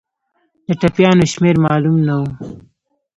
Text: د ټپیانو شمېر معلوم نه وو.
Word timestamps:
د 0.67 0.69
ټپیانو 0.81 1.25
شمېر 1.33 1.55
معلوم 1.65 1.97
نه 2.07 2.15
وو. 2.19 2.27